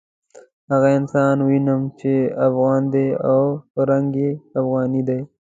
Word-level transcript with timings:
هغه 0.71 0.89
انسان 0.99 1.35
وینم 1.47 1.81
چې 1.99 2.11
افغان 2.47 2.81
دی 2.93 3.07
او 3.29 3.41
رنګ 3.89 4.09
یې 4.23 4.31
افغاني 4.59 5.01
دی. 5.07 5.19